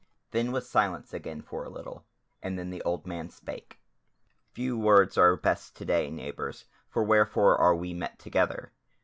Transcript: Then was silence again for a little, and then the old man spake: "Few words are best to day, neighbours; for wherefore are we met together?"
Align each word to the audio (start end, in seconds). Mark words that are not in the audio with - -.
Then 0.31 0.51
was 0.51 0.67
silence 0.67 1.13
again 1.13 1.43
for 1.43 1.63
a 1.63 1.69
little, 1.69 2.07
and 2.41 2.57
then 2.57 2.71
the 2.71 2.81
old 2.81 3.05
man 3.05 3.29
spake: 3.29 3.79
"Few 4.51 4.75
words 4.75 5.15
are 5.15 5.37
best 5.37 5.75
to 5.75 5.85
day, 5.85 6.09
neighbours; 6.09 6.65
for 6.89 7.03
wherefore 7.03 7.55
are 7.55 7.75
we 7.75 7.93
met 7.93 8.17
together?" 8.17 8.71